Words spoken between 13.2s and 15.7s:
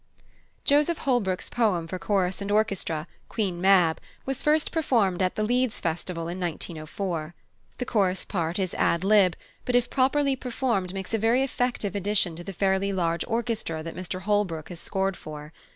orchestra that Mr Holbrooke has scored for.